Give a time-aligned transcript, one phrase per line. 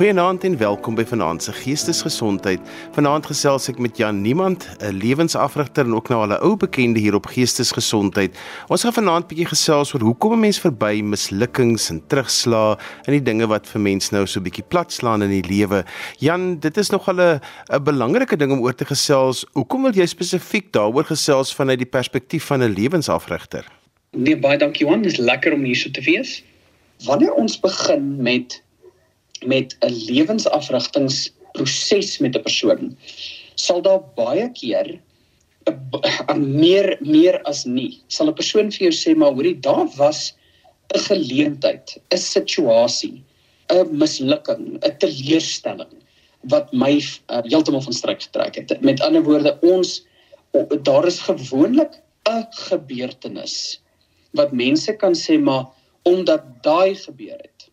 [0.00, 2.60] Goeienaand en welkom by Vanaand se Geestesgesondheid.
[2.96, 7.00] Vanaand gesels ek met Jan Niemand, 'n lewensafrigter en ook nou al 'n ou bekende
[7.00, 8.32] hier op Geestesgesondheid.
[8.68, 13.22] Ons gaan vanaand bietjie gesels oor hoekom 'n mens verby mislukkings en terugslae en die
[13.22, 15.84] dinge wat vir mens nou so bietjie platslaan in die lewe.
[16.18, 19.44] Jan, dit is nogal 'n 'n belangrike ding om oor te gesels.
[19.52, 23.66] Hoekom wil jy spesifiek daaroor gesels vanuit die perspektief van 'n lewensafrigter?
[24.16, 26.42] Nee, baie dankie Johan, dis lekker om hier so te wees.
[27.04, 28.62] Wanneer ons begin met
[29.44, 32.96] met 'n lewensafrigtingsproses met 'n persoon
[33.54, 35.00] sal daar baie keer
[35.68, 40.34] 'n meer meer as nie sal 'n persoon vir jou sê maar hoorie daar was
[40.94, 43.22] 'n geleentheid, 'n situasie,
[43.70, 45.92] 'n mislukking, 'n teleurstelling
[46.52, 48.80] wat my uh, heeltemal van stryk getrek het.
[48.80, 50.06] Met ander woorde, ons
[50.82, 53.80] daar is gewoonlik 'n gebeurtenis
[54.38, 55.66] wat mense kan sê maar
[56.02, 57.68] omdat daai gebeur het,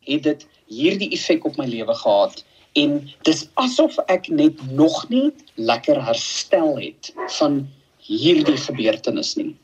[0.00, 2.44] het dit hierdie effek op my lewe gehad
[2.78, 7.64] en dis asof ek net nog nie lekker herstel het van
[8.06, 9.54] hierdie gebeurtenis nie.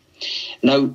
[0.66, 0.90] Nou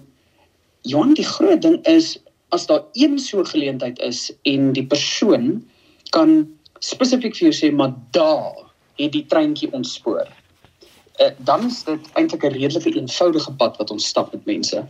[0.88, 2.18] Johan die groot ding is
[2.52, 5.62] as daar een so geleentheid is en die persoon
[6.12, 6.44] kan
[6.84, 8.66] spesifiek vir jou sê maar daar
[9.00, 10.28] het die treintjie ontspoor.
[11.22, 14.86] Uh, dan is dit eintlik 'n redelike eenvoudige pad wat ons stap met mense.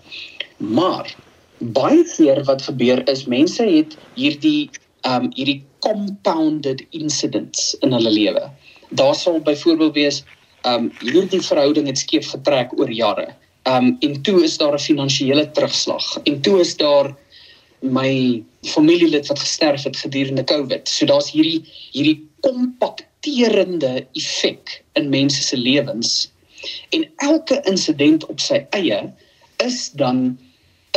[0.58, 1.16] Maar
[1.58, 4.69] baie keer wat gebeur is mense het hierdie
[5.07, 8.44] um hierdie compounded incidents in hulle lewe.
[8.89, 10.23] Daar sal byvoorbeeld wees
[10.67, 13.31] um hierdie verhouding het skeef getrek oor jare.
[13.69, 17.16] Um en toe is daar 'n finansiële terugslag en toe is daar
[17.81, 20.89] my familielid wat gesterf het gedurende COVID.
[20.89, 26.31] So daar's hierdie hierdie kompakterende effek in mense se lewens.
[26.89, 29.13] En elke insident op sy eie
[29.57, 30.38] is dan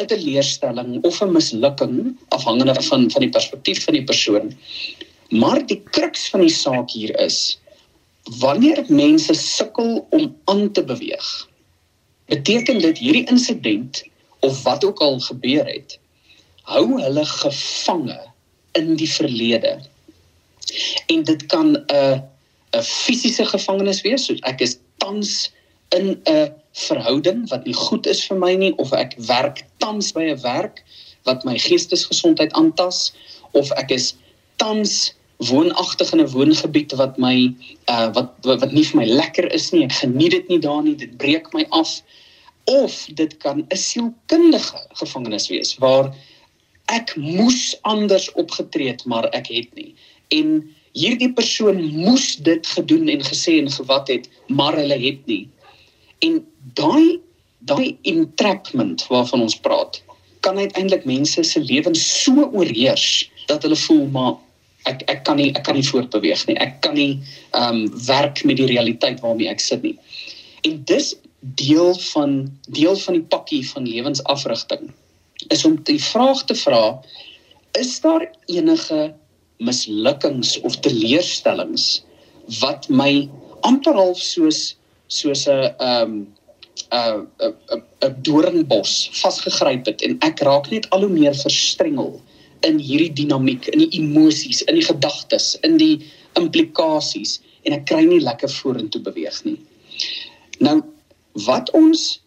[0.01, 4.53] 'n teleurstelling of 'n mislukking afhangende van van die perspektief van die persoon.
[5.29, 7.59] Maar die kruks van die saak hier is
[8.41, 11.49] wanneer mense sukkel om aan te beweeg.
[12.27, 14.03] Beteken dit hierdie insident
[14.41, 15.99] of wat ook al gebeur het,
[16.63, 18.21] hou hulle gevange
[18.73, 19.81] in die verlede.
[21.07, 22.23] En dit kan 'n
[22.75, 25.53] 'n fisiese gevangenis wees, soos ek is tans
[25.89, 30.25] in 'n verhouding wat nie goed is vir my nie of ek werk tans by
[30.31, 30.83] 'n werk
[31.25, 33.13] wat my geestesgesondheid aantas
[33.53, 34.15] of ek is
[34.59, 37.55] tans woonagtig in 'n woongebied wat my
[37.89, 40.97] uh wat wat nie vir my lekker is nie ek geniet dit nie daar nie
[40.97, 42.03] dit breek my af
[42.65, 46.15] of dit kan 'n sielkundige gevangenis wees waar
[46.87, 49.95] ek moes anders opgetree het maar ek het nie.
[50.29, 55.49] En hierdie persoon moes dit gedoen en gesê en gewat het maar hulle het nie
[56.27, 56.41] En
[56.79, 57.21] daai
[57.65, 60.03] daai entrapment waarvan ons praat,
[60.45, 64.35] kan uiteindelik mense se lewens so oorheers dat hulle voel maar
[64.91, 66.59] ek ek kan nie ek kan nie voortbeweeg nie.
[66.61, 67.13] Ek kan nie
[67.57, 69.97] ehm um, werk met die realiteit waarmee ek sit nie.
[70.69, 74.93] En dis deel van deel van die pakkie van lewensafrigting
[75.53, 77.01] is om die vraag te vra
[77.81, 79.13] is daar enige
[79.59, 82.05] mislukkings of teleurstellings
[82.61, 83.29] wat my
[83.61, 84.75] amper half soos
[85.19, 86.13] soos 'n ehm
[86.93, 88.93] 'n 'n 'n doringbos
[89.23, 92.21] vasgegryp het en ek raak net al hoe meer verstrengel
[92.69, 96.07] in hierdie dinamiek, in die emosies, in die gedagtes, in die
[96.41, 99.59] implikasies en ek kry nie lekker vorentoe beweeg nie.
[100.61, 100.81] Nou
[101.47, 102.21] wat ons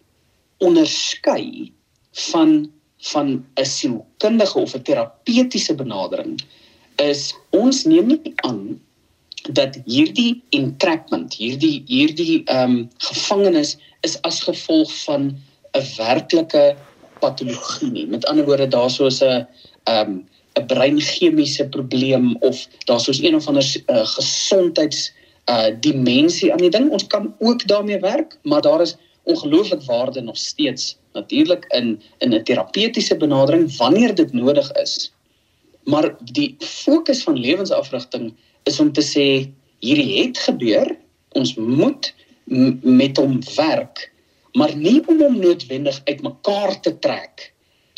[0.63, 1.71] onderskei
[2.31, 2.71] van
[3.11, 6.41] van 'n sielkundige of 'n terapeutiese benadering
[6.95, 8.81] is ons neem nie aan
[9.51, 15.37] dat hierdie entrapment, hierdie hierdie ehm um, gevangenis is as gevolg van
[15.73, 16.75] 'n werklike
[17.19, 18.07] patologie nie.
[18.07, 19.47] Met ander woorde, daar soos 'n
[19.83, 20.25] ehm um,
[20.59, 25.13] 'n breinchemiese probleem of daar soos een of ander uh, gesondheids
[25.49, 26.89] uh dimensie aan die ding.
[26.91, 32.33] Ons kan ook daarmee werk, maar daar is ongelooflik waarde nog steeds natuurlik in in
[32.33, 35.13] 'n terapeutiese benadering wanneer dit nodig is.
[35.83, 38.33] Maar die fokus van lewensafrigting
[38.69, 39.27] is om te sê
[39.83, 40.91] hierdie het gebeur,
[41.37, 42.11] ons moet
[42.47, 44.07] met hom werk,
[44.57, 47.49] maar nie om hom noodwendig uitmekaar te trek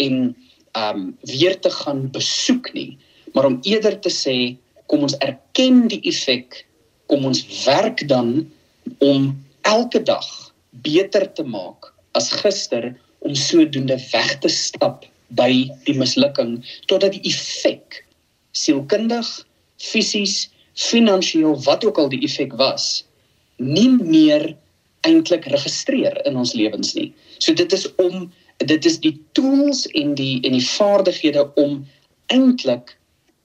[0.02, 0.32] en
[0.78, 2.98] um weer te gaan besoek nie,
[3.34, 4.36] maar om eerder te sê
[4.90, 6.64] kom ons erken die effek,
[7.10, 8.44] kom ons werk dan
[9.06, 9.32] om
[9.70, 10.28] elke dag
[10.86, 12.92] beter te maak as gister
[13.26, 15.06] om sodoende weg te stap
[15.38, 15.50] by
[15.86, 16.58] die mislukking
[16.90, 18.02] totdat die effek
[18.58, 19.28] sielkundig,
[19.80, 20.48] fisies
[20.80, 23.04] finansiëel wat ook al die effek was
[23.60, 24.54] nie meer
[25.08, 27.10] eintlik registreer in ons lewens nie.
[27.40, 28.30] So dit is om
[28.60, 31.84] dit is die tools en die en die vaardighede om
[32.32, 32.96] eintlik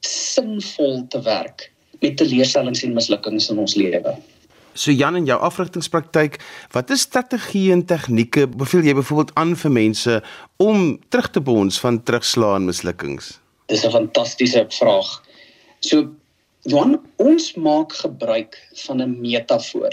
[0.04, 1.70] sinvol te werk
[2.02, 4.14] met teleurstellings en mislukkings in ons lewe.
[4.74, 6.40] So Jan in jou afrigtingspraktyk,
[6.74, 10.18] watter strategieë en tegnieke beveel jy byvoorbeeld aan vir mense
[10.62, 13.38] om terug te bons van terugslaan mislukkings?
[13.70, 15.22] Dis 'n fantastiese vraag.
[15.80, 16.10] So
[16.64, 18.56] Johan, ons maak gebruik
[18.86, 19.92] van 'n metafoor.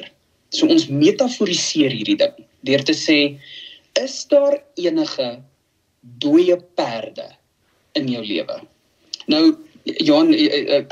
[0.50, 3.40] So ons metaforiseer hierdie ding deur te sê
[4.00, 5.42] is daar enige
[6.20, 7.28] dooie perde
[7.94, 8.62] in jou lewe?
[9.28, 10.30] Nou Johan,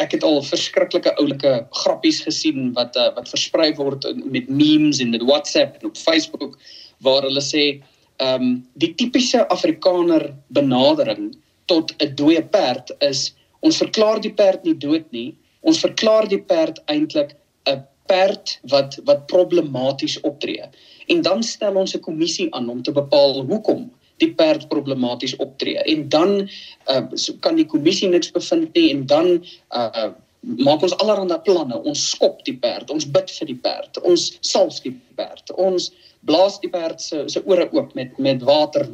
[0.02, 1.52] ek het al verskriklike oulike
[1.84, 6.58] grappies gesien wat uh, wat versprei word met memes en met WhatsApp en op Facebook
[7.06, 7.82] waar hulle sê,
[8.20, 11.36] ehm um, die tipiese Afrikaner benadering
[11.72, 13.30] tot 'n dooie perd is
[13.62, 17.36] ons verklaar die perd nie dood nie, ons verklaar die perd eintlik
[17.68, 20.66] 'n perd wat wat problematies optree.
[21.08, 25.78] En dan stel ons 'n kommissie aan om te bepaal hoekom die perd problematies optree.
[25.78, 26.50] En dan
[26.92, 31.82] uh, so kan die kommissie niks bevind nie en dan uh, maak ons allerlei planne.
[31.84, 35.92] Ons skop die perd ons bid vir die perd ons salf die perd ons
[36.28, 38.88] blaas die perd se se ore oop met met water.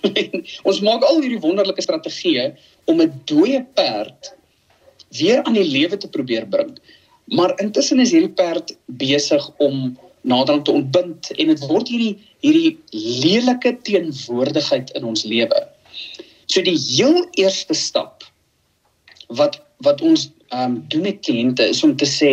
[0.68, 2.52] Ons maak al hierdie wonderlike strategieë
[2.86, 4.34] om 'n dooie perd
[5.18, 6.76] weer aan die lewe te probeer bring
[7.30, 12.72] maar intussen is hierdie perd besig om naderhand te ontbind en dit word hierdie hierdie
[13.22, 15.60] lelike teenwoordigheid in ons lewe.
[16.50, 18.26] So die heel eerste stap
[19.40, 22.32] wat wat ons ehm um, doen met kliënte is om te sê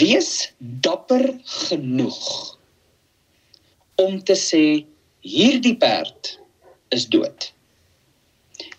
[0.00, 1.24] wees dapper
[1.70, 2.26] genoeg
[4.02, 4.64] om te sê
[5.22, 6.34] hierdie perd
[6.96, 7.52] is dood.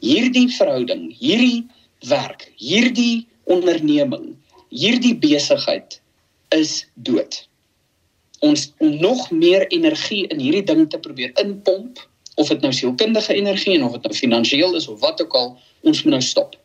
[0.02, 1.64] Hierdie verhouding, hierdie
[2.10, 4.36] werk, hierdie onderneming,
[4.70, 6.00] hierdie besigheid
[6.56, 7.48] is dood.
[8.42, 12.02] Ons nog meer energie in hierdie ding te probeer inpomp
[12.42, 15.52] of dit nou sielkundige energie en of dit nou finansiëel is of wat ook al,
[15.86, 16.56] ons moet nou stop.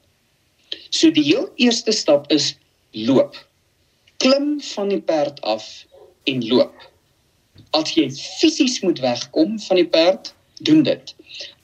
[0.91, 2.55] So die heel eerste stap is
[2.97, 3.37] loop.
[4.23, 5.67] Klim van die perd af
[6.25, 6.87] en loop.
[7.77, 10.33] As jy fisies moet wegkom van die perd,
[10.65, 11.13] doen dit.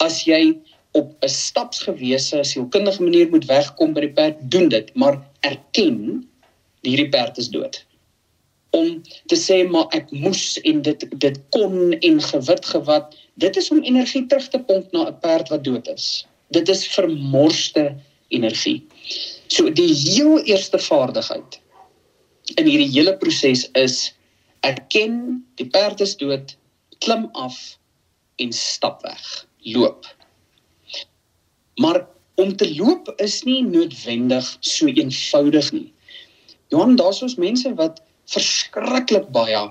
[0.04, 0.58] As jy
[0.92, 6.28] op 'n stapsgewese sielkundige manier moet wegkom by die perd, doen dit, maar erken
[6.80, 7.84] hierdie perd is dood.
[8.70, 13.70] Om te sê maar ek moes en dit dit kon en gewit gewat dit is
[13.70, 16.26] om energie terug te pomp na 'n perd wat dood is.
[16.48, 17.96] Dit is vermorste
[18.28, 18.86] energie.
[19.46, 21.60] So die heel eerste vaardigheid
[22.56, 24.14] in hierdie hele proses is
[24.60, 26.56] erken die perd is dood
[26.98, 27.78] klim af
[28.36, 29.46] en stap weg.
[29.62, 30.06] Loop
[31.84, 32.04] maar
[32.40, 35.88] om te loop is nie noodwendig so eenvoudig nie
[36.72, 38.00] Johan daar's ons mense wat
[38.32, 39.64] verskriklik baie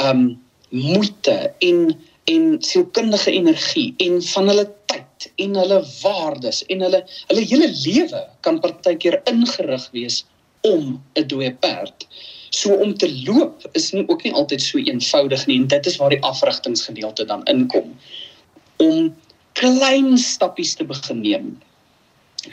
[0.00, 0.24] um
[0.70, 1.36] moeite
[1.66, 1.90] en
[2.30, 8.20] en sielkundige energie en van hulle tyd en hulle waardes en hulle hulle hele lewe
[8.46, 10.20] kan partykeer ingerig wees
[10.68, 12.06] om 'n dooie perd.
[12.50, 15.96] So om te loop is nie ook nie altyd so eenvoudig nie en dit is
[15.96, 17.96] waar die afrigtingsgedeelte dan inkom.
[18.76, 19.14] Om
[19.60, 21.48] klein stappies te begin neem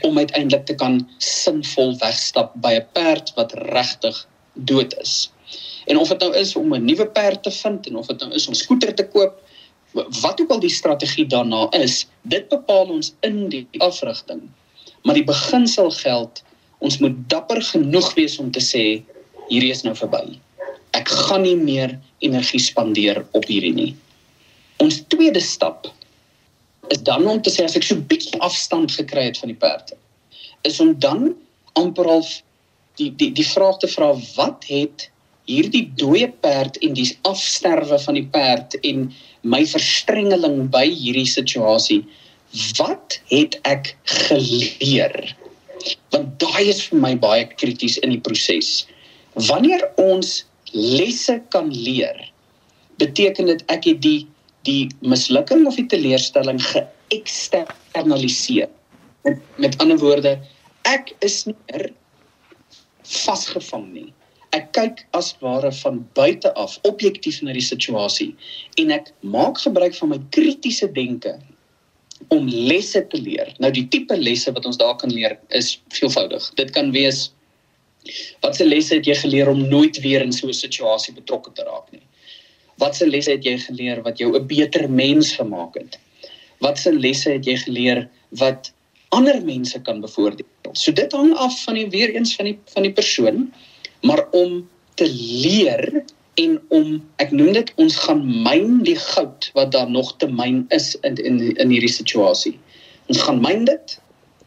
[0.03, 4.17] om uiteindelik te kan sinvol wegstap by 'n perd wat regtig
[4.53, 5.31] dood is.
[5.87, 8.31] En of dit nou is om 'n nuwe perd te vind en of dit nou
[8.33, 9.39] is om skooter te koop,
[10.21, 14.41] wat ook al die strategie daarna is, dit bepaal ons in die afrigting.
[15.03, 16.43] Maar die beginsel geld,
[16.77, 19.03] ons moet dapper genoeg wees om te sê
[19.47, 20.39] hierdie is nou verby.
[20.91, 23.95] Ek gaan nie meer energie spandeer op hierdie nie.
[24.77, 25.87] Ons tweede stap
[26.93, 29.59] is dan om te sê as ek so 'n bietjie afstand gekry het van die
[29.59, 29.97] perde,
[30.63, 31.35] is om dan
[31.73, 32.25] amper al
[32.97, 35.09] die die die vraag te vra wat het
[35.47, 39.07] hierdie dooie perd en die afsterwe van die perd en
[39.43, 42.01] my verstrengeling by hierdie situasie
[42.79, 43.93] wat het ek
[44.27, 45.35] geleer?
[46.11, 48.87] Want daai is vir my baie krities in die proses.
[49.47, 50.41] Wanneer ons
[50.73, 52.17] lesse kan leer
[52.97, 54.27] beteken dit ek het die
[54.67, 58.69] die mislukking of die teleurstelling geëksternaliseer
[59.27, 60.33] met, met ander woorde
[60.87, 61.85] ek is nie meer
[63.07, 64.11] vasgevang nie
[64.55, 68.31] ek kyk as ware van buite af objektief na die situasie
[68.81, 71.35] en ek maak gebruik van my kritiese denke
[72.33, 73.51] om lesse te leer.
[73.61, 76.47] Nou die tipe lesse wat ons daar kan leer is veelvoudig.
[76.57, 77.27] Dit kan wees
[78.41, 81.91] watse lesse het jy geleer om nooit weer in so 'n situasie betrokke te raak
[81.91, 82.03] nie?
[82.77, 85.99] Watse lesse het jy geleer wat jou 'n beter mens gemaak het?
[86.59, 88.71] Watse lesse het jy geleer wat
[89.09, 90.45] ander mense kan bevoordeel?
[90.73, 93.53] So dit hang af van die weer eens van die van die persoon
[94.01, 96.03] maar om te leer
[96.37, 100.65] en om ek noem dit ons gaan myn die goud wat daar nog te myn
[100.69, 102.59] is in in in hierdie situasie.
[103.07, 103.97] Ons gaan myn dit.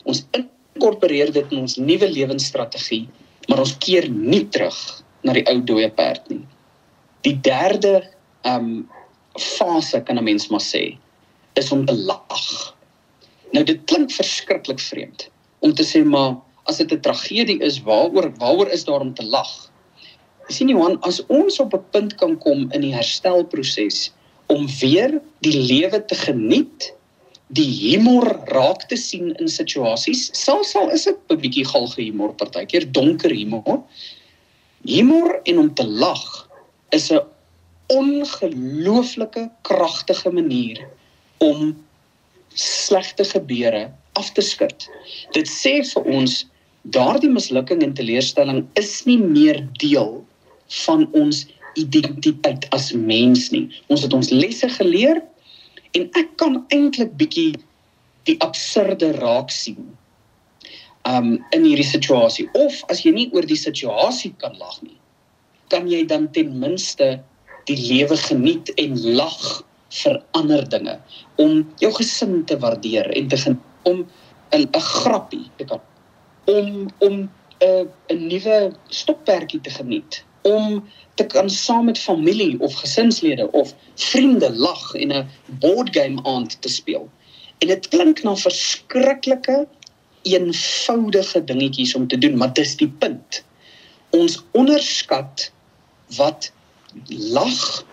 [0.05, 3.09] Ons inkorporeer dit in ons nuwe lewensstrategie,
[3.49, 4.79] maar ons keer nie terug
[5.27, 6.45] na die ou dooie perd nie.
[7.27, 8.01] Die derde
[8.43, 8.89] um,
[9.39, 10.97] fase kan 'n mens maar sê
[11.55, 12.75] is om te lag.
[13.53, 15.29] Nou dit klink verskriklik vreemd
[15.59, 19.25] om te sê maar as dit 'n tragedie is, waaroor waaroor is daar om te
[19.25, 19.71] lag?
[20.49, 24.13] Sien Johan, as ons op 'n punt kan kom in die herstelproses
[24.47, 26.95] om weer die lewe te geniet
[27.51, 30.29] die humor raak te sien in situasies.
[30.33, 33.83] Selfs al is dit 'n bietjie galge humor partykeer, donker humor.
[34.85, 36.49] Humor en om te lag
[36.91, 37.21] is 'n
[37.91, 40.83] ongelooflike kragtige manier
[41.45, 41.75] om
[42.55, 44.89] slegte gebeure af te skud.
[45.35, 46.43] Dit sê vir ons
[46.97, 50.21] daardie mislukking en teleurstelling is nie meer deel
[50.85, 51.45] van ons
[51.79, 53.69] identiteit as mens nie.
[53.89, 55.23] Ons het ons lesse geleer
[55.97, 57.55] en ek kan eintlik bietjie
[58.29, 59.81] die absurde raak sien.
[61.09, 64.97] Um in hierdie situasie of as jy nie oor die situasie kan lag nie,
[65.73, 67.19] kan jy dan ten minste
[67.71, 69.41] die lewe geniet en lag
[70.01, 70.97] vir ander dinge
[71.43, 74.07] om jou gesin te waardeer en te gen, om
[74.55, 75.81] 'n 'n grappie te kan
[76.47, 77.31] om om 'n
[77.63, 77.85] uh,
[78.15, 80.85] 'n nuwe stoppertjie te geniet om
[81.15, 85.29] te kan saam met familie of gesinslede of vriende lag en 'n
[85.61, 87.09] board game aand te speel.
[87.59, 89.67] En dit klink na verskriklike
[90.23, 93.45] eenvoudige dingetjies om te doen, maar dis die punt.
[94.11, 95.53] Ons onderskat
[96.17, 96.53] wat
[97.33, 97.85] lag,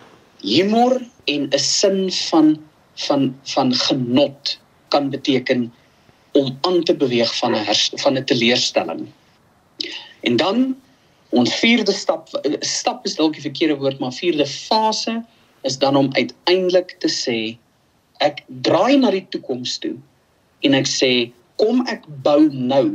[0.41, 2.57] humor en 'n sin van
[2.95, 5.73] van van genot kan beteken
[6.31, 7.65] om aan te beweeg van 'n
[8.03, 9.07] van 'n teleurstelling.
[10.21, 10.75] En dan
[11.35, 12.29] Ons vierde stap
[12.63, 15.19] stap is dalk die verkeerde woord, maar vierde fase
[15.67, 17.57] is dan om uiteindelik te sê
[18.23, 19.95] ek draai na die toekoms toe
[20.65, 21.11] en ek sê
[21.59, 22.87] kom ek bou nou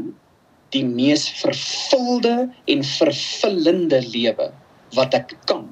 [0.73, 4.49] die mees vervulde en vervullende lewe
[4.97, 5.69] wat ek kan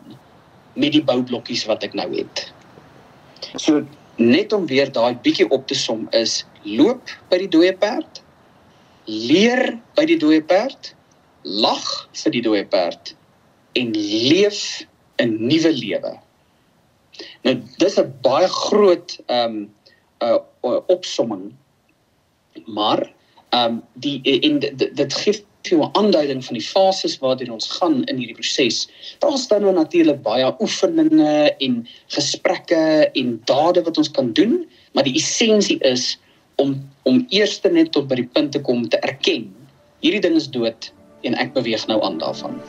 [0.74, 2.46] met die boublokkies wat ek nou het.
[3.56, 3.82] So
[4.20, 8.22] net om weer daai bietjie op te som is loop by die dooie perd,
[9.08, 10.92] leer by die dooie perd
[11.42, 11.86] lag
[12.22, 13.14] vir die dooie perd
[13.78, 14.84] en leef
[15.20, 16.12] 'n nuwe lewe.
[17.44, 19.70] Nou dis 'n baie groot ehm um,
[20.20, 21.54] 'n uh, opsomming.
[22.66, 23.12] Maar
[23.50, 28.04] ehm um, die in dit gee vir 'n aanduiding van die fases waardeur ons gaan
[28.04, 28.88] in hierdie proses.
[29.18, 35.04] Daar staan nou natuurlik baie oefeninge en gesprekke en dade wat ons kan doen, maar
[35.04, 36.18] die essensie is
[36.56, 39.48] om om eers net tot by die punt te kom te erken.
[40.00, 42.60] Hierdie ding is dood en ek beweeg nou aan daarvan.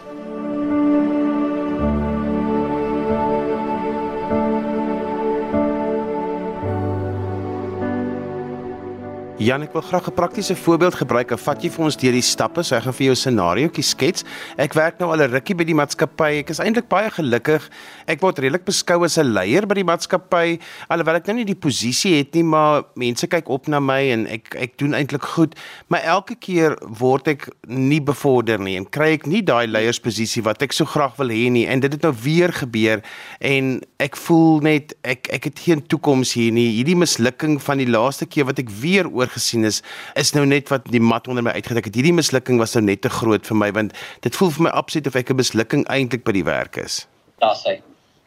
[9.41, 11.31] Jan, ek wil graag 'n praktiese voorbeeld gebruik.
[11.33, 12.61] Vat jy vir ons deur die stappe?
[12.63, 14.23] So ek gaan vir jou 'n scenarioetjie skets.
[14.55, 16.37] Ek werk nou al 'n rukkie by die maatskappy.
[16.39, 17.67] Ek is eintlik baie gelukkig.
[18.05, 21.55] Ek word redelik beskou as 'n leier by die maatskappy, alhoewel ek nou nie die
[21.55, 25.55] posisie het nie, maar mense kyk op na my en ek ek doen eintlik goed.
[25.89, 30.61] Maar elke keer word ek nie bevorder nie en kry ek nie daai leiersposisie wat
[30.61, 31.65] ek so graag wil hê nie.
[31.65, 33.01] En dit het nou weer gebeur
[33.39, 36.75] en ek voel net ek ek het geen toekoms hier nie.
[36.75, 39.81] Hierdie mislukking van die laaste keer wat ek weer oor gesien is
[40.15, 41.95] is nou net wat die mat onder my uitgedruk het.
[41.95, 45.07] Hierdie mislukking was nou net te groot vir my want dit voel vir my absoluut
[45.07, 47.07] of ek 'n mislukking eintlik by die werk is.
[47.39, 47.81] Daar sê.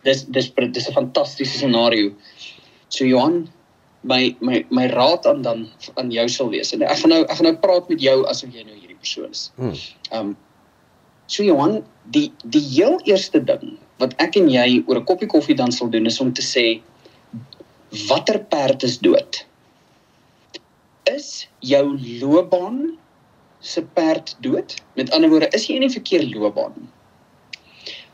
[0.04, 2.12] Dis dis dis 'n fantastiese scenario.
[2.88, 3.48] So Johan,
[4.02, 6.72] my my my raad aan dan aan jou sal wees.
[6.72, 9.30] En ek gaan nou ek gaan nou praat met jou asof jy nou hierdie persoon
[9.30, 9.52] is.
[9.56, 9.72] Hmm.
[10.10, 10.36] Ehm um,
[11.26, 11.80] So Johan,
[12.12, 15.88] die die heel eerste ding wat ek en jy oor 'n koppie koffie dan sal
[15.88, 16.82] doen is om te sê
[18.08, 19.46] watter perd is dood?
[21.10, 21.84] Is jou
[22.20, 22.98] loopbaan
[23.60, 24.74] se perd dood?
[24.94, 26.90] Met ander woorde, is jy in die verkeerde loopbaan?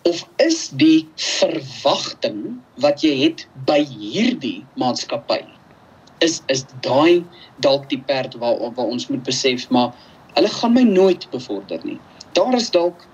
[0.09, 5.43] Of is die verwagting wat jy het by hierdie maatskappy
[6.25, 7.25] is is daai
[7.65, 9.93] dalk die perd waar waar ons moet besef maar
[10.37, 11.99] hulle gaan my nooit bevorder nie.
[12.33, 13.07] Daar is dalk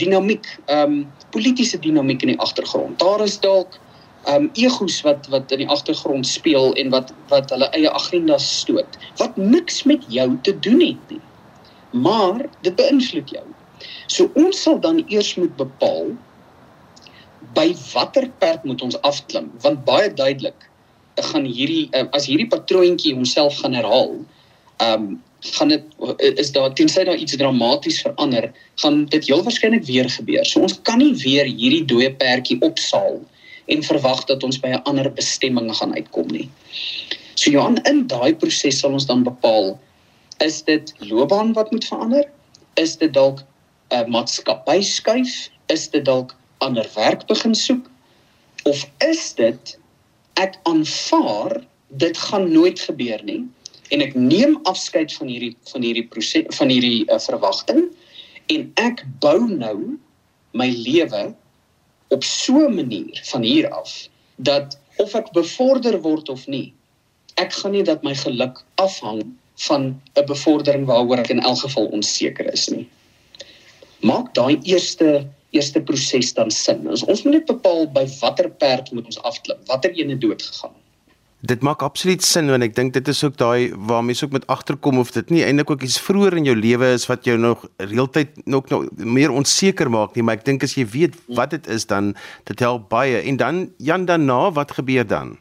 [0.00, 2.98] dinamiek, ehm um, politieke dinamiek in die agtergrond.
[2.98, 3.76] Daar is dalk
[4.32, 8.98] um egos wat wat in die agtergrond speel en wat wat hulle eie agendas stoot
[9.20, 11.22] wat niks met jou te doen het nie.
[11.90, 13.44] Maar dit beïnvloed jou.
[14.06, 16.14] So ons sal dan eers moet bepaal
[17.54, 20.66] by watter perd moet ons afklim want baie duidelik
[21.32, 24.18] gaan hierdie eh, as hierdie patroontjie homself gaan herhaal
[24.84, 25.06] um
[25.54, 25.84] gaan dit
[26.42, 28.50] is daar tensy daar iets dramaties verander
[28.82, 30.44] gaan dit heel waarskynlik weer gebeur.
[30.44, 33.20] So ons kan nie weer hierdie dooie perdjie opsaal
[33.66, 36.50] en verwag dat ons by 'n ander bestemming gaan uitkom nie.
[37.34, 39.78] So Johan, in daai proses sal ons dan bepaal
[40.38, 42.28] Is dit loopbaan wat moet verander?
[42.74, 45.48] Is dit dalk 'n uh, maatskappy skuif?
[45.66, 47.90] Is dit dalk ander werk begin soek?
[48.62, 49.78] Of is dit
[50.34, 53.44] ek aanvaar dit gaan nooit gebeur nie
[53.88, 57.88] en ek neem afskeid van hierdie van hierdie proses van hierdie uh, verwagting
[58.52, 59.96] en ek bou nou
[60.52, 61.34] my lewe
[62.08, 66.72] op so 'n manier van hier af dat of ek bevorder word of nie
[67.36, 69.22] ek gaan nie dat my geluk afhang
[69.68, 69.82] van
[70.14, 72.88] 'n bevordering waaroor ek in elk geval onseker is nie.
[74.00, 76.88] Maak daai eerste eerste proses dan sin.
[76.88, 80.74] Ons ons moet net bepaal by watter perd moet ons afklim watter ene dood gegaan
[81.44, 84.46] Dit maak absoluut sin want ek dink dit is ook daai waar mense ook met
[84.48, 87.66] agterkom of dit nie eintlik ook iets vroeër in jou lewe is wat jou nog
[87.76, 91.68] reeltyd nog nog meer onseker maak nie, maar ek dink as jy weet wat dit
[91.68, 92.14] is dan
[92.48, 93.20] dit help baie.
[93.20, 95.36] En dan Jan daarna, wat gebeur dan?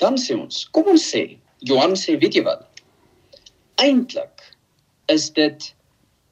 [0.00, 1.36] Dan sê ons, kom ons sê,
[1.68, 2.64] Johan sê, weet jy wat?
[3.76, 4.48] Eintlik
[5.12, 5.68] is dit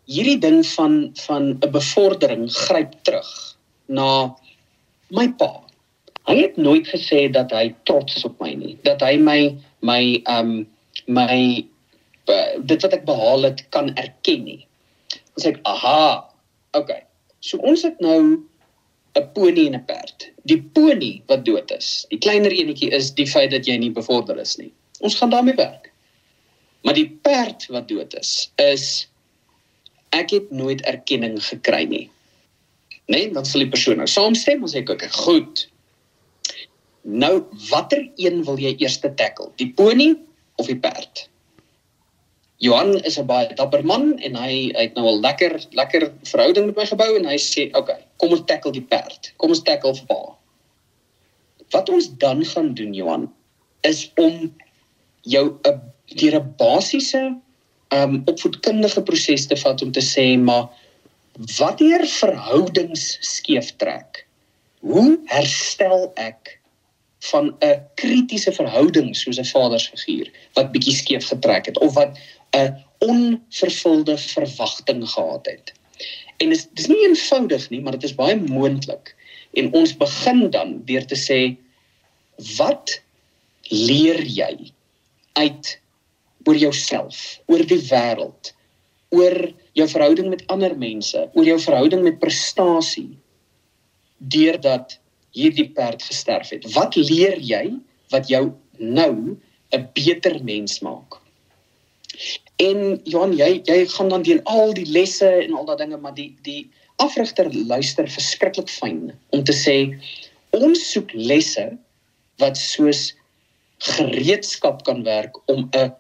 [0.09, 3.29] hierdie ding van van 'n bevordering gryp terug
[3.87, 4.35] na
[5.11, 5.64] my pa
[6.29, 9.39] Hy het nooit gesê dat hy trots is op my nie, dat hy my
[9.85, 10.65] my um
[11.07, 11.65] my
[12.33, 14.63] uh, dit wat ek behaal het kan erken nie.
[15.35, 16.25] Ons sê ek, aha,
[16.79, 17.03] okay.
[17.45, 18.41] So ons het nou
[19.15, 20.31] 'n pony en 'n perd.
[20.49, 24.39] Die pony wat dood is, die kleiner enetjie is die feit dat jy nie bevorder
[24.39, 24.73] is nie.
[25.01, 25.93] Ons gaan daarmee werk.
[26.83, 29.09] Maar die perd wat dood is, is
[30.11, 32.11] ek het nooit erkenning gekry nie.
[33.07, 35.69] Nee, dan sal die persoon nou saamstem en sê okay, goed.
[37.05, 39.51] Nou, watter een wil jy eers tackle?
[39.61, 40.15] Die pony
[40.57, 41.27] of die perd?
[42.65, 46.67] Johan is 'n baie dapper man en hy, hy het nou 'n lekker lekker verhouding
[46.67, 49.33] met my gebou en hy sê, "Oké, okay, kom ons tackle die perd.
[49.37, 50.37] Kom ons tackle pa."
[51.71, 53.33] Wat ons dan gaan doen, Johan,
[53.83, 54.55] is om
[55.23, 57.37] jou 'n deur 'n basiese
[57.91, 60.69] um opvoedkundige proses te vat om te sê, "Maar
[61.59, 64.27] watter verhoudings skeef trek?
[64.81, 66.61] Hoe herstel ek
[67.31, 72.19] van 'n kritiese verhouding soos 'n vadersfiguur wat bietjie skeef getrek het of wat
[72.57, 75.73] 'n onvervulde verwagting gehad het.
[76.37, 79.15] En dit is dis nie eenvoudig nie, maar dit is baie moontlik.
[79.53, 81.57] En ons begin dan deur te sê
[82.57, 83.01] wat
[83.71, 84.73] leer jy
[85.33, 85.79] uit
[86.45, 88.53] oor jouself, oor die wêreld,
[89.09, 93.17] oor jou verhouding met ander mense, oor jou verhouding met prestasie
[94.19, 94.99] deurdat
[95.35, 96.67] hierdie perd gesterf het.
[96.75, 97.77] Wat leer jy
[98.15, 99.37] wat jou nou
[99.75, 101.21] 'n beter mens maak?
[102.63, 106.15] En Johan, jy jy gaan dan deur al die lesse en al daai dinge, maar
[106.15, 106.71] die die
[107.03, 109.99] afrigter luister verskriklik fyn om te sê
[110.55, 111.77] ons soek lesse
[112.39, 113.15] wat soos
[113.79, 115.93] gereedskap kan werk om 'n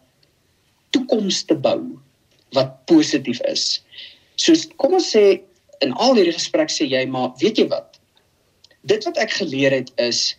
[0.91, 1.99] toekoms te bou
[2.55, 3.83] wat positief is.
[4.37, 5.43] Soos kom ons sê
[5.81, 7.94] in al hierdie gesprek sê jy maar weet jy wat
[8.91, 10.35] dit wat ek geleer het is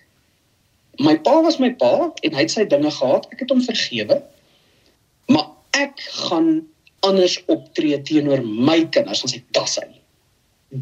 [1.01, 3.27] my pa was my pa en hy het sy dinge gehad.
[3.33, 4.21] Ek het hom vergewe.
[5.31, 6.63] Maar ek gaan
[7.05, 9.89] anders optree teenoor my kinders as ek das hy.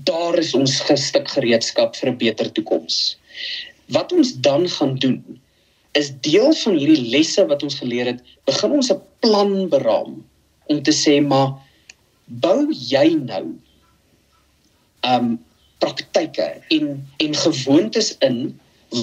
[0.08, 3.18] Daar is ons gestuk gereedskap vir 'n beter toekoms.
[3.90, 5.40] Wat ons dan gaan doen
[5.94, 10.24] is deel van hierdie lesse wat ons geleer het, begin ons 'n plan beraam
[10.72, 11.60] om te sê maar
[12.26, 13.56] bou jy nou
[15.04, 15.40] um
[15.84, 18.40] praktyke en en gewoontes in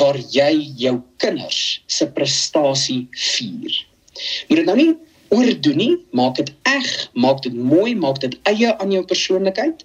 [0.01, 3.79] waar jy jou kinders se prestasie vier.
[4.49, 4.93] Moet dit nou nie
[5.35, 9.85] oordoen nie, maak dit eg, maak dit mooi, maak dit eie aan jou persoonlikheid,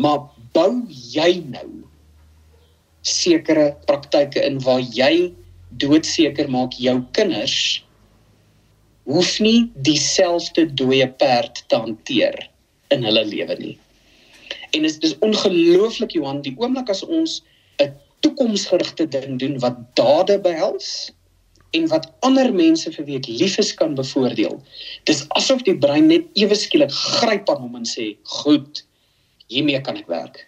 [0.00, 1.68] maar bou jy nou
[3.06, 5.30] sekere praktyke in waar jy
[5.80, 7.84] doodseker maak jou kinders
[9.06, 12.48] hoef nie dieselfde dooie perd te hanteer
[12.90, 13.76] in hulle lewe nie.
[14.76, 17.42] En dit is dis ongelooflik Johan, die oomblik as ons
[17.80, 21.12] 'n toekomsgerigte ding doen wat dade behels
[21.76, 24.60] en wat ander mense vir wie ek lief is kan bevoordeel.
[25.04, 28.84] Dis asof die brein net ewe skielik gryp aan hom en sê, "Goed,
[29.48, 30.46] hiermee kan ek werk."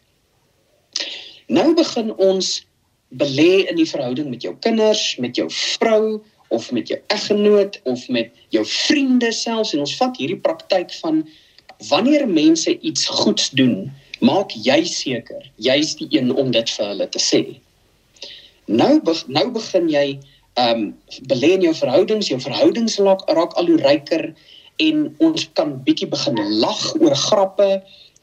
[1.49, 2.67] Nou begin ons
[3.09, 8.09] belê in die verhouding met jou kinders, met jou vrou of met jou eggenoot of
[8.09, 11.29] met jou vriende selfs en ons vat hierdie praktyk van
[11.89, 17.09] wanneer mense iets goeds doen, maak jy seker jy's die een om dit vir hulle
[17.09, 17.43] te sê.
[18.69, 20.07] Nou be nou begin jy
[20.59, 20.91] um
[21.31, 24.33] belê in jou verhoudings, jou verhoudings raak, raak al hoe ryker
[24.83, 27.71] en ons kan bietjie begin lag oor grappe.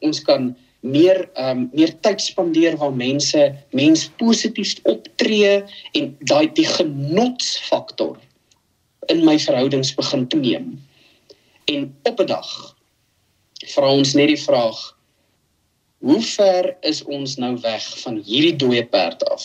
[0.04, 0.52] Ons kan
[0.86, 5.62] meer um meer tyd spandeer waar mense mens positief optree
[5.98, 8.16] en daai die genotsfaktor
[9.10, 10.76] in my verhoudings begin toeneem.
[11.66, 12.76] En op 'n dag
[13.74, 14.95] vra ons net die vraag:
[15.98, 19.44] Hoe ver is ons nou weg van hierdie dooie perd af?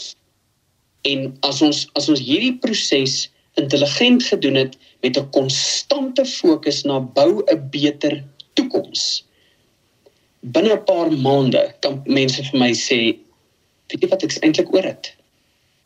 [1.07, 6.99] En as ons as ons hierdie proses intelligent gedoen het met 'n konstante fokus na
[6.99, 9.23] bou 'n beter toekoms.
[10.41, 13.17] Binne 'n paar maande kan mense vir my sê,
[13.87, 15.15] weet jy wat ek eintlik oor het?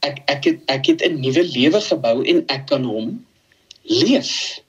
[0.02, 3.26] Ek ek het ek het 'n nuwe lewe gebou en ek kan hom
[3.84, 4.60] leef.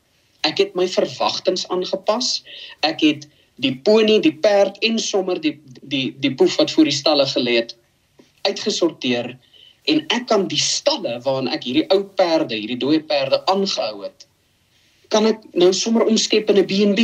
[0.42, 2.42] Ek het my verwagtinge aangepas.
[2.82, 3.26] Ek het
[3.62, 7.60] die pony, die perd en sommer die die die poef wat voor die stalle gelê
[7.60, 7.76] het
[8.46, 9.32] uitgesorteer
[9.90, 14.26] en ek kan die stalle waarin ek hierdie ou perde, hierdie dooie perde aangehou het,
[15.14, 17.02] kan ek nou sommer omskep in 'n B&B.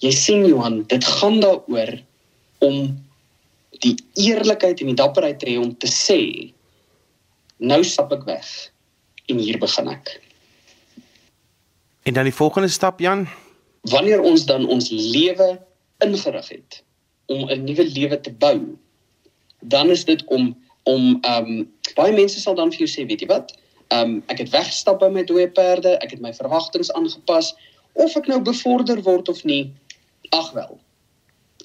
[0.00, 1.98] Jy sien Johan, dit gaan daaroor
[2.60, 2.96] om
[3.84, 6.52] die eerlikheid en die dapperheid te hê om te sê
[7.58, 8.48] nou stap ek weg
[9.28, 10.20] en hier begin ek.
[12.06, 13.26] En dan die volgende stap Jan,
[13.90, 15.58] wanneer ons dan ons lewe
[16.04, 16.82] ingerig het
[17.26, 18.78] om 'n nuwe lewe te bou,
[19.60, 23.20] dan is dit om om ehm um, baie mense sal dan vir jou sê, weet
[23.20, 23.54] jy wat?
[23.88, 27.54] Ehm um, ek het weggestap by my dooie perde, ek het my verwagtinge aangepas
[27.92, 29.72] of ek nou bevorder word of nie.
[30.30, 30.78] Ag wel.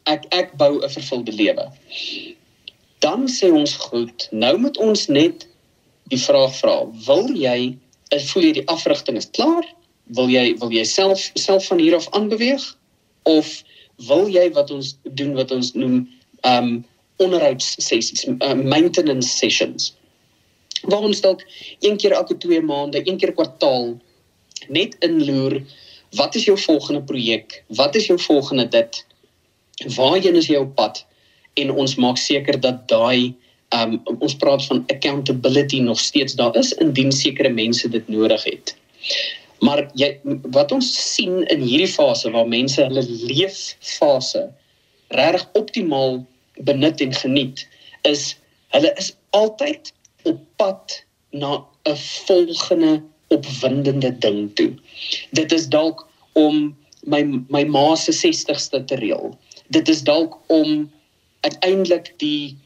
[0.03, 1.71] Ek ek bou 'n vervulde lewe.
[2.99, 5.47] Dan sê ons goed, nou moet ons net
[6.09, 7.77] die vraag vra, wil jy
[8.31, 9.65] voel jy die afrigting is klaar?
[10.17, 12.63] Wil jy wil jy self self van hier af aanbeweeg
[13.29, 13.49] of
[14.07, 16.03] wil jy wat ons doen wat ons noem
[16.47, 16.71] um
[17.21, 19.91] onderhouds sessies, uh, maintenance sessions?
[20.89, 21.43] Waar ons dalk
[21.85, 23.93] een keer elke 2 maande, een keer kwartaal
[24.73, 25.59] net inloer,
[26.17, 27.61] wat is jou volgende projek?
[27.67, 29.05] Wat is jou volgende dit?
[29.95, 31.05] Waarheen is jy op pad?
[31.53, 33.33] En ons maak seker dat daai
[33.71, 38.75] um ons praat van accountability nog steeds daar is indien sekere mense dit nodig het.
[39.61, 40.09] Maar jy
[40.55, 44.47] wat ons sien in hierdie fase waar mense hulle leeffase
[45.17, 46.21] regtig optimaal
[46.67, 47.65] benut en geniet
[48.09, 48.31] is
[48.75, 49.91] hulle is altyd
[50.29, 50.97] op pad
[51.31, 54.73] na 'n volgende opwindende ding toe.
[55.31, 59.37] Dit is dalk om my my ma se 60ste te reël.
[59.67, 60.91] Dit is dalk om
[61.41, 62.57] uiteindelik die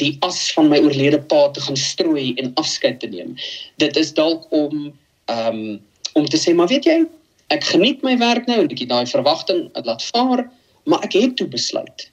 [0.00, 3.34] die as van my oorlede pa te gaan strooi en afskeid te neem.
[3.76, 4.92] Dit is dalk om
[5.32, 5.80] um,
[6.14, 6.98] om te sê maar weet jy,
[7.54, 10.44] ek geniet my werk nou en ek het daai verwagting laat vaar,
[10.88, 12.08] maar ek het toe besluit.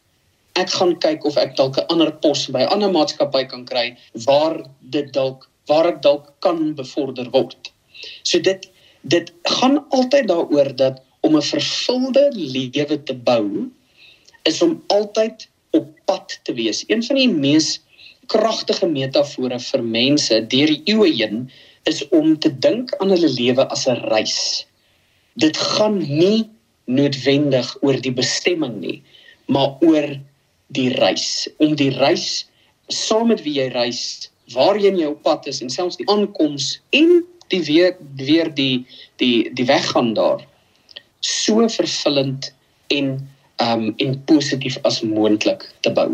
[0.59, 3.95] Ek gaan kyk of ek dalk 'n ander pos by 'n ander maatskappy kan kry
[4.25, 7.71] waar dit dalk waar ek dalk kan bevorder word.
[8.23, 8.67] So dit
[9.01, 13.69] dit gaan altyd daaroor dat om 'n vervulde lewe te bou
[14.43, 16.83] is om altyd op pad te wees.
[16.87, 17.79] Een van die mees
[18.27, 21.49] kragtige metafore vir mense deur die eeue heen
[21.89, 24.67] is om te dink aan hulle lewe as 'n reis.
[25.35, 26.49] Dit gaan nie
[26.85, 29.01] noodwendig oor die bestemming nie,
[29.47, 30.19] maar oor
[30.67, 31.49] die reis.
[31.57, 32.47] Om die reis
[32.87, 37.23] saam met wie jy reis, waarheen jy op pad is en selfs die aankoms en
[37.47, 40.43] die weer weer die die die weggaan daar
[41.19, 42.53] so vervullend
[42.87, 43.29] en
[43.61, 46.09] um en positief as moontlik te bou.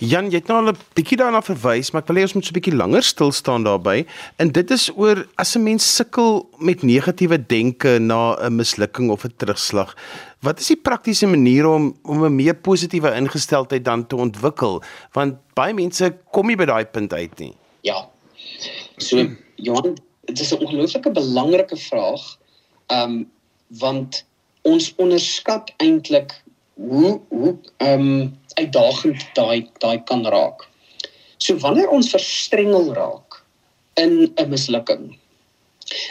[0.00, 2.44] Jan, jy het nou al 'n bietjie daarna verwys, maar ek wil hê ons moet
[2.44, 4.06] so 'n bietjie langer stil staan daarbey.
[4.38, 9.24] En dit is oor as 'n mens sukkel met negatiewe denke na 'n mislukking of
[9.24, 9.94] 'n terugslag.
[10.40, 14.82] Wat is die praktiese manier om om 'n meer positiewe ingesteldheid dan te ontwikkel?
[15.12, 17.54] Want baie mense kom nie by daai punt uit nie.
[17.82, 18.08] Ja.
[18.96, 22.38] So, Johan, dit is 'n ongelooflike belangrike vraag.
[22.86, 23.30] Um
[23.68, 24.24] want
[24.62, 26.42] ons onderskat eintlik
[26.74, 30.66] hoe hoe ehm um, uitdagend daai daai kan raak.
[31.38, 33.40] So wanneer ons verstrengel raak
[33.96, 35.16] in 'n mislukking,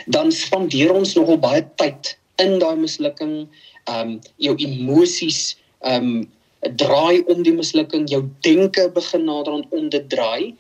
[0.07, 3.47] dan spandeer ons nogal baie tyd in daai mislukking,
[3.87, 6.27] ehm um, jou emosies ehm um,
[6.75, 10.55] draai om die mislukking, jou denke begin naderhand om dit draai.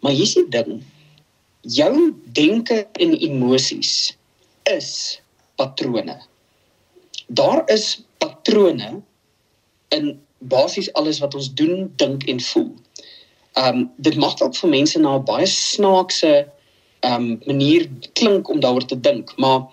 [0.00, 0.80] Maar hier's die ding.
[1.62, 4.16] Jou denke en emosies
[4.70, 5.20] is
[5.60, 6.16] patrone.
[7.28, 9.02] Daar is patrone
[9.94, 12.72] in basies alles wat ons doen, dink en voel.
[13.58, 16.48] Um dit mag dalk vir mense na 'n baie snaakse
[17.04, 19.68] um manier klink om daaroor te dink, maar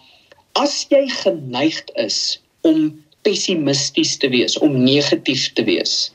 [0.54, 6.12] as jy geneigd is om pessimisties te wees, om negatief te wees,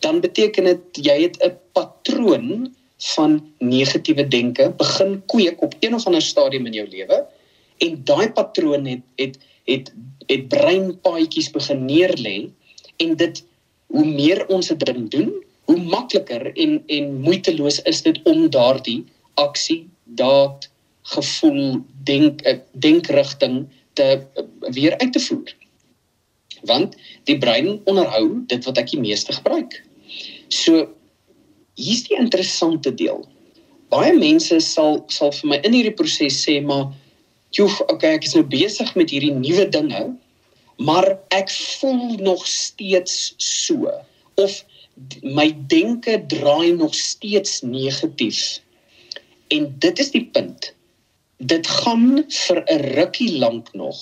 [0.00, 6.06] dan beteken dit jy het 'n patroon van negatiewe denke begin kweek op een of
[6.06, 7.26] ander stadium in jou lewe
[7.78, 9.92] en daai patroon het het het
[10.26, 12.50] het breinpaadjies begin neerlê
[12.96, 13.44] en dit
[13.92, 15.30] hoe meer ons dit ding doen,
[15.68, 19.02] hoe makliker en en moeiteloos is dit om daardie
[19.40, 19.86] aksie,
[20.18, 20.68] daad,
[21.14, 24.20] gevoel, denk eh, denkrigting te
[24.76, 25.54] weer uit te voer.
[26.68, 29.76] Want die brein onderhou dit wat ek die meeste gebruik.
[30.48, 30.88] So
[31.78, 33.22] hier's die interessante deel.
[33.92, 36.90] Baie mense sal sal vir my in hierdie proses sê maar
[37.56, 40.02] joh, okay, ek is nou besig met hierdie nuwe dinge,
[40.78, 43.90] maar ek voel nog steeds so
[44.38, 44.62] of
[45.22, 48.60] my denke draai nog steeds negatief.
[49.54, 50.72] En dit is die punt.
[51.36, 53.98] Dit gaan vir 'n rukkie lank nog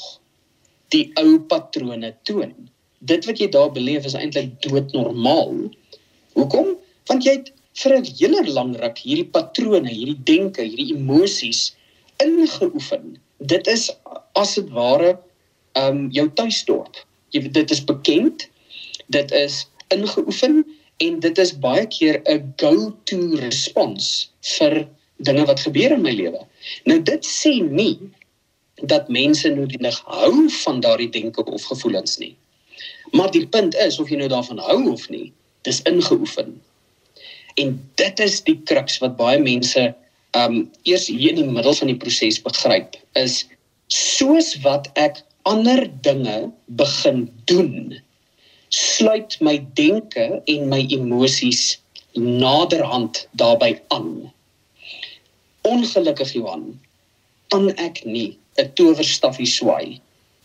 [0.89, 2.55] die ou patrone toon.
[2.99, 5.69] Dit wat jy daar beleef is eintlik doodnormaal.
[6.33, 6.77] Hoekom?
[7.07, 11.77] Want jy het vir 'n hele lang ruk hierdie patrone, hierdie denke, hierdie emosies
[12.17, 13.91] ingeoefen dit is
[14.33, 15.17] as dit ware
[15.77, 16.99] um jou tuisdorp.
[17.35, 18.49] Jy dit is bekend.
[19.13, 20.65] Dit is ingeoefen
[21.05, 24.87] en dit is baie keer 'n go-to respons vir
[25.17, 26.41] dinge wat gebeur in my lewe.
[26.85, 27.99] Nou dit sê nie
[28.85, 32.37] dat mense noodwendig hou van daardie denke of gevoelens nie.
[33.13, 36.61] Maar die punt is of jy nou daarvan hou of nie, dis ingeoefen.
[37.57, 39.95] En dit is die kruks wat baie mense
[40.37, 43.47] um eers hier in die middel van die proses begryp is
[43.93, 48.01] soos wat ek ander dinge begin doen
[48.69, 51.79] sluit my denke en my emosies
[52.17, 54.33] naderhand daarbey aan.
[55.67, 56.67] Ongelukkig Johan
[57.53, 60.01] kan ek nie 'n towerstafie swaai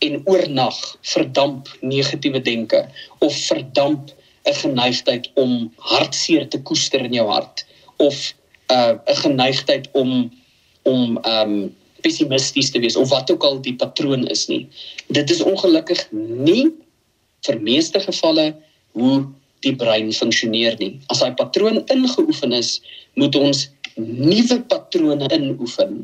[0.06, 0.78] en oornag
[1.14, 2.86] verdamp negatiewe denke
[3.18, 4.10] of verdamp
[4.46, 8.34] 'n geneigtheid om hartseer te koester in jou hart of
[8.70, 10.30] uh 'n geneigtheid om
[10.82, 14.66] om um pessimisties te wees of wat ook al die patroon is nie.
[15.08, 16.70] Dit is ongelukkig nie
[17.46, 18.52] vir meeste gevalle
[18.98, 19.22] hoe
[19.62, 20.96] die brein funksioneer nie.
[21.12, 22.80] As daai patroon ingeoefen is,
[23.18, 26.02] moet ons nuwe patrone inoefen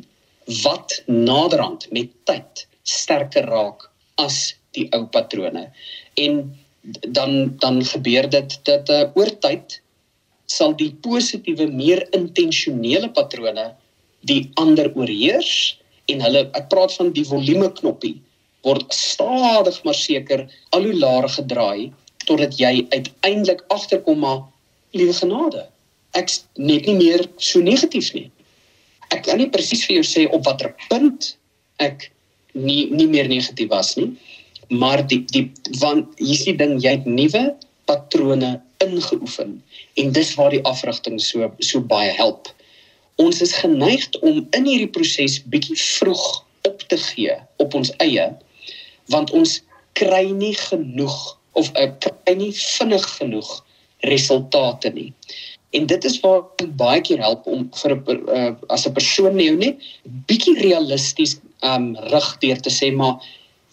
[0.62, 3.88] wat naderhand met tyd sterker raak
[4.22, 5.68] as die ou patrone.
[6.20, 6.40] En
[7.08, 9.80] dan dan gebeur dit dat uh, oor tyd
[10.48, 13.72] sal die positiewe meer intentionele patrone
[14.28, 15.77] die ander oorheers
[16.12, 18.16] en hulle ek praat van die volume knoppie
[18.66, 21.90] word stadig maar seker al hoe laer gedraai
[22.26, 24.42] totdat jy uiteindelik agterkom maar
[24.96, 25.66] liewe genade
[26.18, 26.32] ek
[26.70, 28.28] net nie meer so negatief nie
[29.14, 31.34] ek kan nie presies vir jou sê op watter punt
[31.84, 32.10] ek
[32.54, 34.10] nie nie meer negatief was nie
[34.68, 35.46] maar die die
[35.80, 37.44] want hier's die ding jy het nuwe
[37.88, 39.62] patrone ingeoefen
[39.94, 42.50] en dis waar die afrigting so so baie help.
[43.22, 46.24] Ons is geneig om in hierdie proses bietjie vroeg
[46.68, 48.28] op te gee op ons eie
[49.14, 49.58] want ons
[49.98, 51.16] kry nie genoeg
[51.58, 53.48] of uh, kry nie vinnig genoeg
[54.06, 55.10] resultate nie.
[55.74, 59.36] En dit is waar dit baie keer help om vir 'n uh, as 'n persoon
[59.36, 59.82] nou net
[60.30, 63.18] bietjie realisties um rig deur te sê maar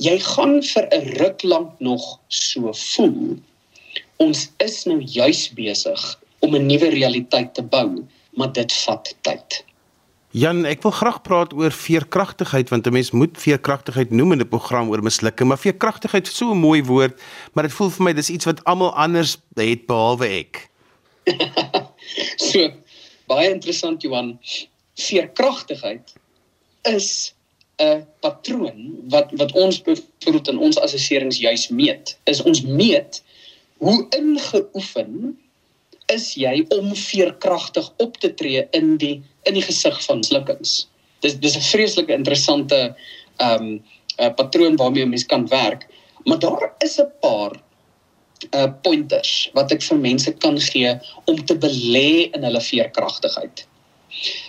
[0.02, 3.38] jy gaan vir 'n ruk lank nog so voel
[4.18, 6.02] ons is nou juis besig
[6.40, 8.04] om 'n nuwe realiteit te bou,
[8.36, 9.64] maar dit vat tyd.
[10.36, 14.48] Jan, ek wil graag praat oor veerkragtigheid want 'n mens moet veerkragtigheid noem in 'n
[14.48, 17.22] program oor mislukking, maar veerkragtigheid is so 'n mooi woord,
[17.54, 20.70] maar dit voel vir my dis iets wat almal anders het behalwe ek.
[22.50, 22.70] so
[23.28, 24.40] baie interessant Johan.
[24.96, 26.14] Veerkragtigheid
[26.84, 27.34] is
[27.80, 32.18] 'n patroon wat wat ons bevoer in ons assesserings juis meet.
[32.24, 33.24] Is ons meet
[33.78, 35.40] hoe ingeoefen
[36.14, 40.88] is jy om veerkragtig op te tree in die in die gesig van mislukkings.
[41.22, 42.96] Dis dis 'n vreeslike interessante
[43.38, 43.84] ehm um,
[44.18, 45.88] 'n patroon waarmee 'n mens kan werk,
[46.26, 47.62] maar daar is 'n paar
[48.52, 53.68] uh pointers wat ek vir mense kan gee om te belê in hulle veerkragtigheid.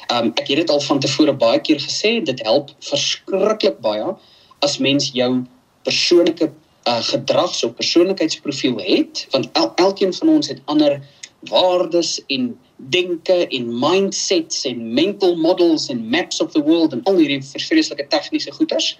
[0.06, 4.14] Ehm um, ek het dit al van tevore baie keer gesê, dit help verskriklik baie
[4.60, 5.44] as mens jou
[5.82, 6.50] persoonlike
[6.86, 11.00] uh, gedrags- of persoonlikheidsprofiel het, want el elkeen van ons het ander
[11.40, 17.16] waardes en denke en mindsets en mental models en maps of the world en al
[17.16, 18.98] hierdie vreeslike tegniese goeters.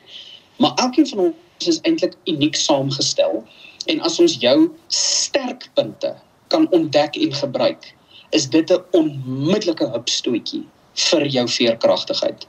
[0.57, 3.44] Maar elkeen van ons is eintlik uniek saamgestel
[3.87, 6.16] en as ons jou sterkpunte
[6.49, 7.94] kan ontdek en gebruik,
[8.31, 12.46] is dit 'n onmiddellike hupstootjie vir jou veerkragtigheid.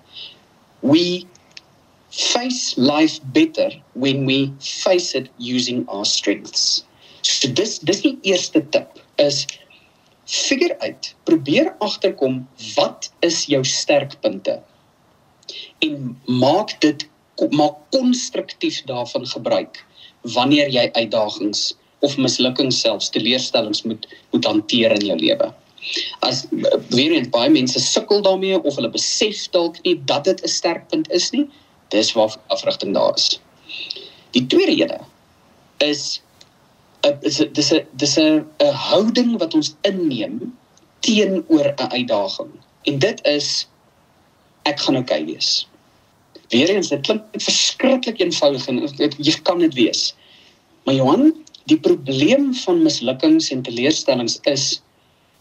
[0.80, 1.26] We
[2.10, 6.84] face life better when we face it using our strengths.
[7.22, 9.46] So dis dis die eerste tip is
[10.28, 12.42] figure uit, probeer agterkom
[12.76, 14.60] wat is jou sterkpunte
[15.80, 17.08] en maak dit
[17.54, 19.80] maak konstruktief daarvan gebruik
[20.34, 25.52] wanneer jy uitdagings of mislukkings selfs teleurstellings moet moet hanteer in jou lewe.
[26.26, 26.44] As
[26.90, 31.12] weer eens baie mense sukkel daarmee of hulle besef dalk nie dat dit 'n sterkpunt
[31.12, 31.48] is nie,
[31.94, 33.40] dis waar afrigting daar is.
[34.32, 35.00] Die tweede ene
[35.78, 36.22] is
[37.06, 40.54] 'n is dis 'n dis 'n 'n houding wat ons inneem
[41.00, 42.52] teenoor 'n uitdaging.
[42.84, 43.68] En dit is
[44.64, 45.68] ek gaan okay wees.
[46.50, 48.82] Weerens dit klink verskriklik eenvoudig en
[49.18, 50.16] jy kan dit wees.
[50.84, 51.34] Maar Johan,
[51.68, 54.82] die probleem van mislukkings en teleurstellings is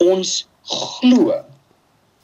[0.02, 1.34] ons glo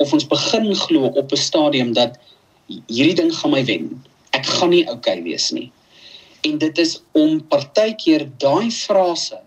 [0.03, 2.19] of ons begin glo op 'n stadium dat
[2.67, 4.03] hierdie ding gaan my wen.
[4.31, 5.71] Ek gaan nie okay wees nie.
[6.49, 9.39] En dit is om partykeer daai frase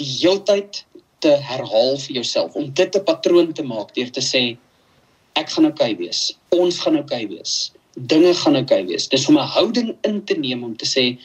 [0.00, 0.84] die heeltyd
[1.22, 4.42] te herhaal vir jouself om dit 'n patroon te maak deur te sê
[5.40, 6.20] ek gaan oukei okay wees.
[6.50, 7.72] Ons gaan oukei okay wees.
[7.94, 9.08] Dinge gaan oukei okay wees.
[9.08, 11.18] Dis om 'n houding in te neem om te sê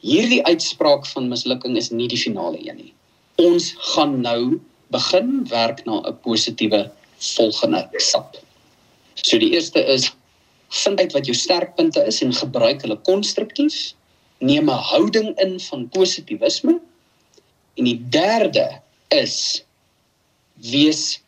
[0.00, 2.94] hierdie uitspraak van mislukking is nie die finale een nie.
[3.36, 8.36] Ons gaan nou begin werk na 'n positiewe volgende stap.
[9.14, 10.10] So die eerste is
[10.68, 13.92] vind uit wat jou sterkpunte is en gebruik hulle konstruktief.
[14.42, 16.80] Neem 'n houding in van positivisme.
[17.78, 19.64] En die derde is
[20.54, 21.22] wees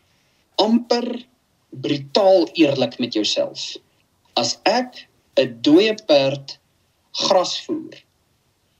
[0.54, 1.26] amper
[1.70, 3.76] brutaal eerlik met jouself.
[4.34, 5.06] As ek
[5.38, 6.58] 'n dooie perd
[7.12, 7.94] gras voer,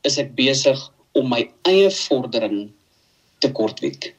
[0.02, 0.80] is ek besig
[1.12, 2.72] om my eie vordering
[3.38, 4.14] te kortwiek.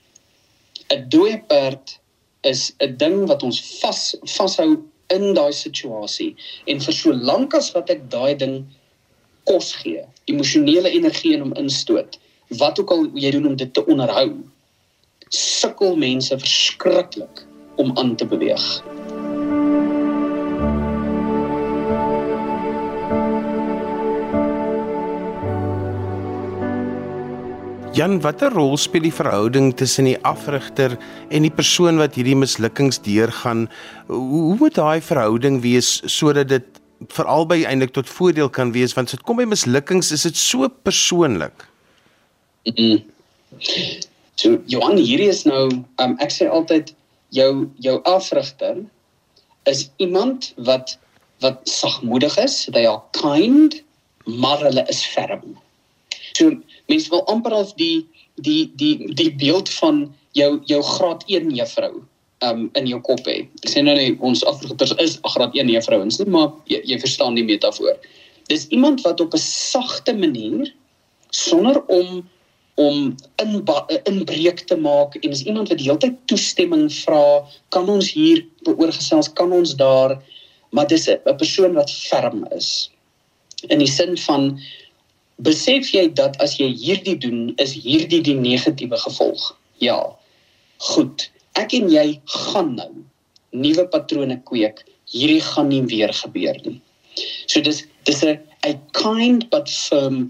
[0.94, 2.00] 'n Dooie perd
[2.42, 4.70] is 'n ding wat ons vas vashou
[5.14, 8.66] in daai situasie en vir so lank as wat ek daai ding
[9.50, 12.20] kos gee, emosionele energie in hom instoot,
[12.60, 14.30] wat ook al jy doen om dit te onderhou,
[15.34, 17.46] sukkel mense verskriklik
[17.82, 18.66] om aan te beweeg.
[27.96, 30.98] Jan, watter rol speel die verhouding tussen die afrigter
[31.32, 33.70] en die persoon wat hierdie mislukkings deurgaan?
[34.12, 36.75] Hoe moet daai verhouding wees sodat dit
[37.10, 40.38] vir albei eintlik tot voordeel kan wees want as dit kom by mislukkings is dit
[40.38, 41.68] so persoonlik.
[42.66, 43.04] Mm -hmm.
[44.36, 45.70] So Johan, hierdie is nou
[46.04, 46.94] um, ek sê altyd
[47.30, 48.84] jou jou afrigter
[49.64, 50.98] is iemand wat
[51.44, 53.84] wat sagmoedig is, they are kind,
[54.24, 55.58] maar hulle is ferm.
[56.34, 56.52] So
[56.88, 62.04] mense wil amper al die die die die beeld van jou jou graad 1 juffrou
[62.50, 63.38] um in jou kop hê.
[63.64, 67.38] Ek sê nou net ons afrigters is graad 1 juffrouens nie, maar jy, jy verstaan
[67.38, 67.98] die metafoor.
[68.52, 70.74] Dis iemand wat op 'n sagte manier
[71.32, 72.24] sonder om
[72.76, 73.64] om in
[74.04, 79.54] inbreek te maak en is iemand wat heeltyd toestemming vra, kan ons hier beoorgesels, kan
[79.56, 80.20] ons daar,
[80.72, 82.92] maar dis 'n persoon wat ferm is.
[83.70, 84.60] In die sin van
[85.44, 89.50] Besef jy dat as jy hierdie doen, is hierdie die negatiewe gevolg?
[89.84, 90.00] Ja.
[90.78, 91.28] Goed.
[91.56, 92.92] Ek en jy gaan nou
[93.56, 94.84] nuwe patrone kweek.
[95.12, 96.82] Hierdie gaan nie weer gebeur nie.
[97.48, 100.30] So dis dis 'n a kind but firm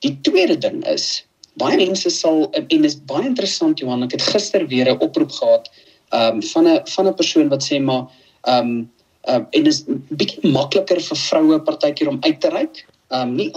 [0.00, 1.24] Die tweede ding is
[1.58, 5.68] baie mense sal en dis baie interessant Johan, ek het gister weer 'n oproep gehad
[6.14, 8.06] um van 'n van 'n persoon wat sê maar
[8.46, 8.90] um
[9.28, 13.50] uh, en dis bietjie makliker vir vroue partykeer om uit te reik um nie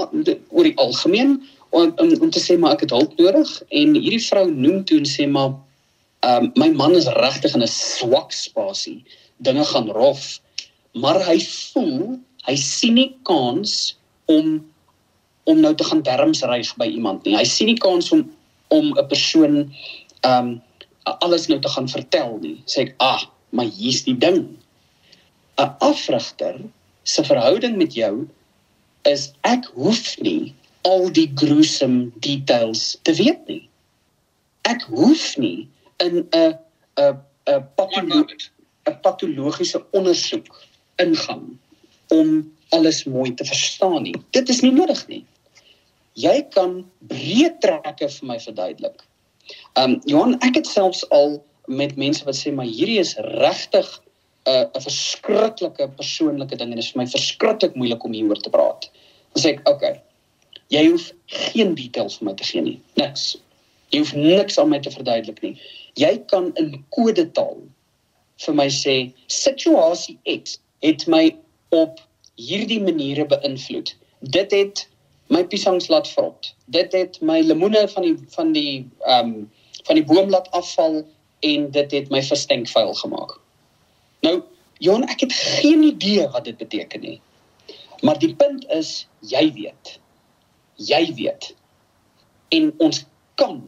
[0.50, 4.26] oor die algemeen om, om om te sê maar ek het hulp nodig en hierdie
[4.30, 5.54] vrou noem toe en sê maar
[6.24, 9.04] um my man is regtig in 'n swak spasie.
[9.42, 10.40] Dinge gaan rof,
[10.94, 14.60] maar hy voel hy sien nie kans om
[15.44, 17.36] om nou te gaan dermsryg by iemand nie.
[17.36, 18.30] Hy sien nie kans om
[18.70, 19.74] om 'n persoon
[20.24, 20.62] um
[21.04, 22.64] alles nou te gaan vertel nie.
[22.66, 24.58] Sê ek, "Ah, maar hier's die ding.
[25.58, 26.62] 'n Afrigter
[27.04, 28.28] se verhouding met jou
[29.02, 33.70] is ek hoef nie al die gruesome details te weet nie.
[34.62, 35.68] Ek hoef nie
[36.06, 36.58] in 'n
[36.98, 37.18] 'n
[37.50, 38.50] 'n patologiese
[38.90, 40.50] 'n patologiese ondersoek
[40.96, 41.60] ingaan
[42.08, 44.16] om alles mooi te verstaan nie.
[44.30, 45.26] Dit is nie nodig nie.
[46.14, 49.04] Jy kan breë trekke vir my verduidelik.
[49.80, 53.88] Um Johan, ek het selfs al met mense wat sê maar hierdie is regtig
[54.46, 58.50] 'n 'n verskriklike persoonlike ding en dit is vir my verskriklik moeilik om hieroor te
[58.50, 58.90] praat.
[59.34, 59.76] Dan sê ek, "Oké.
[59.76, 60.02] Okay,
[60.68, 62.80] jy hoef geen details vir my te gee nie.
[62.96, 63.38] Niks.
[63.92, 65.56] Jy hoef niks aan my te verduidelik nie.
[66.00, 67.58] Jy kan in kodetaal
[68.46, 71.36] vir my sê, "Situasie X het my
[71.70, 72.00] op
[72.36, 73.96] hierdie maniere beïnvloed.
[74.22, 74.88] Dit het
[75.30, 76.54] my piesangs laat vrot.
[76.66, 79.52] Dit het my lemoene van die van die ehm um,
[79.84, 81.06] van die boom laat afval
[81.40, 83.40] en dit het my verstink vuil gemaak."
[84.22, 84.42] Nou,
[84.78, 87.22] Johan, ek het geen idee wat dit beteken nie.
[88.02, 90.00] Maar die punt is jy weet.
[90.76, 91.54] Jy weet.
[92.50, 93.62] En ons kan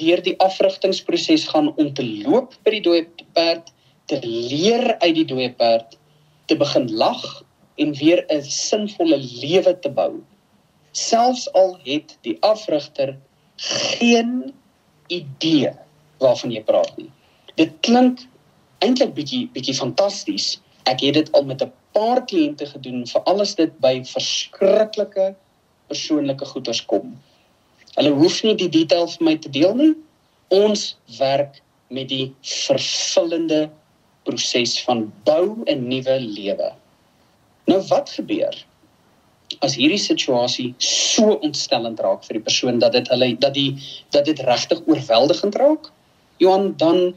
[0.00, 3.04] deur die afrigtingsproses gaan om te loop by die dooie
[3.36, 3.70] perd,
[4.10, 5.98] te leer uit die dooie perd,
[6.46, 7.24] te begin lag
[7.80, 10.22] en weer 'n sinvolle lewe te bou.
[10.92, 13.16] Selfs al het die afrigter
[13.56, 14.54] geen
[15.08, 15.72] idee
[16.18, 17.10] waarvan jy praat nie.
[17.56, 18.26] Dit klink
[18.78, 20.60] eintlik bietjie bietjie fantasties.
[20.84, 25.34] Ek het dit al met 'n paar kliënte gedoen vir alles dit by verskriklike
[25.88, 27.14] persoonlike goeders kom.
[27.94, 29.92] Hulle hoef nie die detail vir my te deel nie.
[30.54, 31.60] Ons werk
[31.94, 33.68] met die vervullende
[34.24, 36.70] proses van bou 'n nuwe lewe.
[37.66, 38.54] Nou wat gebeur
[39.60, 43.76] as hierdie situasie so ontstellend raak vir die persoon dat dit hulle dat die
[44.10, 45.90] dat dit regtig oorweldigend raak?
[46.42, 47.14] Johan, dan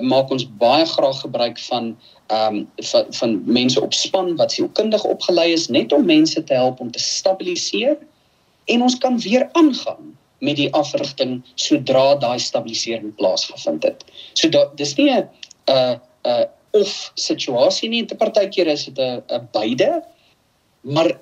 [0.00, 1.96] maak ons baie graag gebruik van
[2.26, 6.54] ehm um, van, van mense op span wat sielkundig opgelei is net om mense te
[6.54, 7.96] help om te stabiliseer
[8.66, 14.04] en ons kan weer aangaan met die afrigting sodra daai stabilisering plaasgevind het.
[14.34, 15.28] So da, dis nie 'n
[15.68, 16.46] 'n 'n
[16.76, 20.02] of situasie nie, te partykeer is dit 'n 'n beide.
[20.80, 21.18] Maar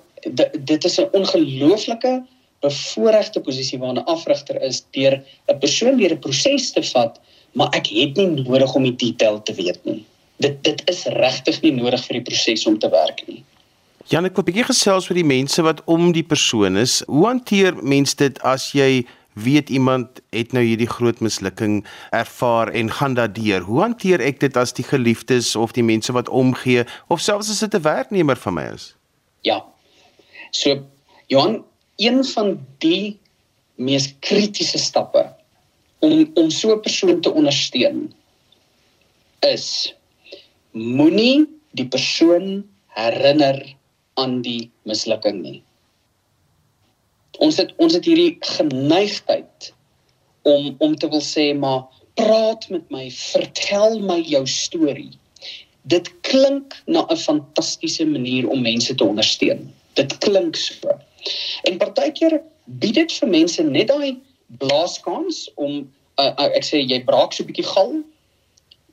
[0.65, 2.23] dit is 'n ongelooflike
[2.59, 7.19] bevoordeelde posisie waar 'n afrigter is deur 'n persoon deur 'n proses te vat,
[7.53, 10.05] maar ek het nie nodig om die detail te weet nie.
[10.37, 13.43] Dit dit is regtig nie nodig vir die proses om te werk nie.
[14.05, 17.01] Jan, ek wil 'n bietjie gesels oor die mense wat om die persoon is.
[17.09, 21.79] Hoe hanteer mense dit as jy weet iemand het nou hierdie groot mislukking
[22.11, 23.65] ervaar en gaan daardeur?
[23.65, 27.59] Hoe hanteer ek dit as die geliefdes of die mense wat omgee of selfs as
[27.65, 28.93] dit 'n werknemer van my is?
[29.41, 29.65] Ja.
[30.51, 30.85] So
[31.27, 31.65] Johan,
[31.97, 33.19] een van die
[33.75, 35.33] mees kritiese stappe
[35.99, 38.13] om om so 'n persoon te ondersteun
[39.39, 39.95] is
[40.71, 43.75] moenie die persoon herinner
[44.21, 45.59] aan die mislukking nie.
[47.43, 49.71] Ons het ons het hierdie geneigtheid
[50.47, 51.83] om om te wil sê maar
[52.15, 55.11] praat met my, vertel my jou storie.
[55.91, 59.73] Dit klink na 'n fantastiese manier om mense te ondersteun.
[59.93, 60.99] Dit klink so.
[61.63, 67.03] En partykeer bied dit vir mense net daai blaaskans om uh, uh, ek sê jy
[67.03, 67.93] braak so 'n bietjie gal.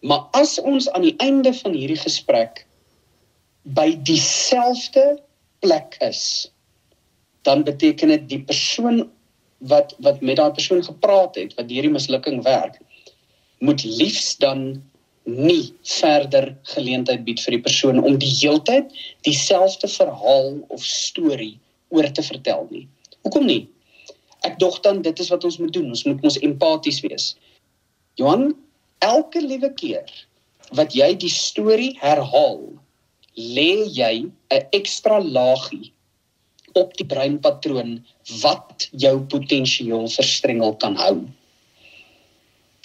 [0.02, 2.66] Maar as ons aan die einde van hierdie gesprek
[3.62, 5.22] by dieselfde
[5.62, 6.50] plek is,
[7.42, 9.04] dan beteken dit die persoon
[9.70, 12.80] wat wat met daai persoon gepraat het, wat hierdie mislukking werk,
[13.62, 14.82] moet liefs dan
[15.24, 18.90] nie verder geleentheid bied vir die persoon om die heeltyd
[19.22, 21.54] dieselfde verhaal of storie
[21.94, 22.88] oor te vertel nie.
[23.22, 23.68] Hoekom nie?
[24.42, 25.92] Ek dog dan dit is wat ons moet doen.
[25.94, 27.32] Ons moet ons empaties wees.
[28.18, 28.50] Johan,
[28.98, 30.10] elke liewe keer
[30.74, 32.64] wat jy die storie herhaal,
[33.36, 35.92] lê jy 'n ekstra laagie
[36.74, 38.00] op die breinpatroon
[38.42, 41.16] wat jou potensieel verstrengel kan hou.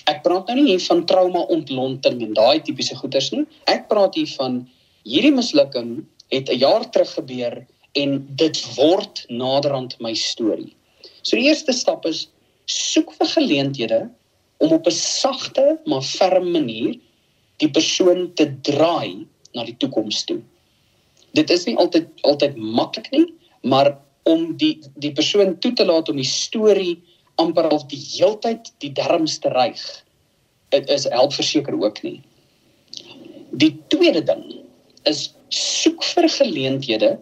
[0.08, 3.46] Ek praat nou nie hier van trauma ontlonting en daai tipiese goeters nie.
[3.68, 4.62] Ek praat hier van
[5.04, 10.76] hierdie mislukking het 'n jaar terug gebeur en dit word naderhand my storie.
[11.24, 12.28] So die eerste stap is
[12.68, 14.10] soek vir geleenthede
[14.64, 16.96] om op 'n sagte maar ferm manier
[17.58, 19.26] die persoon te draai
[19.58, 20.40] na die toekoms toe.
[21.38, 23.26] Dit is nie altyd altyd maklik nie,
[23.66, 23.96] maar
[24.30, 26.98] om die die persoon toe te laat om die storie
[27.42, 29.82] amper al die heeltyd die darmste reig.
[30.74, 32.20] Dit is help verseker ook nie.
[33.58, 34.44] Die tweede ding
[35.10, 37.16] is soek vir geleenthede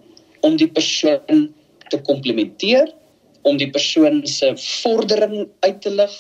[0.46, 1.50] om die persoon
[1.92, 2.90] te komplimenteer,
[3.46, 6.14] om die persoon se vordering uit te lig,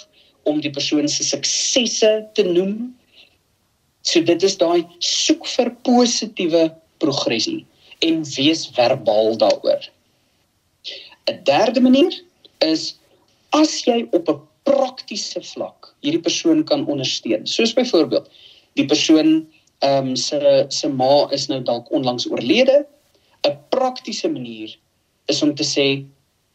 [0.46, 2.94] om die persoon se suksesse te noem
[4.06, 6.68] So dit is daai soek vir positiewe
[7.02, 7.66] progressie
[8.06, 9.88] en wees verbaal daaroor.
[11.32, 12.14] 'n Derde manier
[12.62, 12.96] is
[13.50, 17.48] as jy op 'n praktiese vlak hierdie persoon kan ondersteun.
[17.48, 18.30] Soos byvoorbeeld,
[18.74, 19.48] die persoon
[19.80, 22.86] ehm um, se se ma is nou dalk onlangs oorlede.
[23.48, 24.78] 'n Praktiese manier
[25.26, 26.06] is om te sê,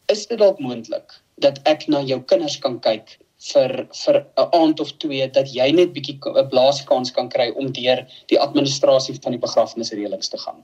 [0.07, 3.71] is dit dalk moontlik dat ek na jou kinders kan kyk vir
[4.05, 8.05] vir 'n aand of twee dat jy net bietjie 'n blaaskans kan kry om deur
[8.29, 10.63] die administrasie van die begrafnisreëlings te gaan.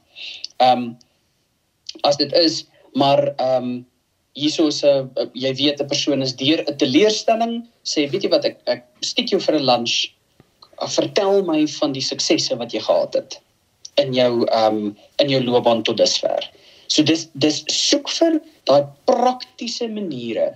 [0.59, 0.97] Ehm um,
[2.03, 3.85] as dit is maar ehm um,
[4.33, 8.45] hierso is 'n jy weet 'n persoon is deur 'n teleurstelling sê weet jy wat
[8.45, 10.13] ek ek steek jou vir 'n lunch
[10.97, 13.41] vertel my van die suksesse wat jy gehad het
[13.97, 16.49] in jou ehm um, in jou loopbaan tot dusver.
[16.87, 20.53] So dis dis soek vir daai praktiese maniere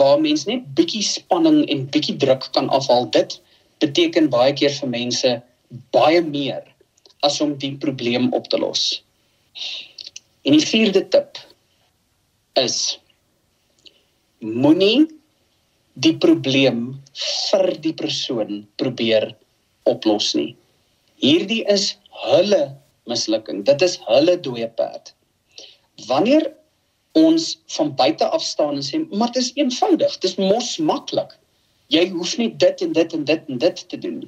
[0.00, 3.36] waar mens net bietjie spanning en bietjie druk kan afhaal dit
[3.82, 5.34] beteken baie keer vir mense
[5.94, 6.64] baie meer
[7.26, 9.02] as om die probleem op te los.
[10.46, 11.40] En die vierde tip
[12.58, 12.98] is
[14.40, 15.08] moenie
[15.98, 16.82] die probleem
[17.50, 19.32] vir die persoon probeer
[19.90, 20.52] oplos nie.
[21.18, 21.90] Hierdie is
[22.28, 22.62] hulle
[23.10, 23.64] mislukking.
[23.66, 25.14] Dit is hulle dooie pad.
[26.06, 26.52] wanneer
[27.18, 31.34] ons van buite af staan en sê maar dit is eenvoudig, dit is mos maklik.
[31.94, 34.22] Jy hoef net dit en dit en dit en dit te doen.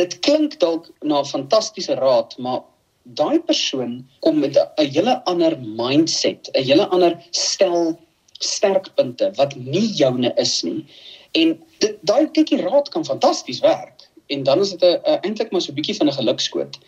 [0.00, 2.62] Dit klink dalk na 'n fantastiese raad, maar
[3.02, 7.98] daai persoon kom met 'n hele ander mindset, 'n hele ander stel
[8.38, 10.84] sterkpunte wat nie joune is nie.
[11.32, 15.60] En dit daai tikkie raad kan fantasties werk en dan is dit 'n eintlik maar
[15.60, 16.78] so 'n bietjie van 'n gelukskoot.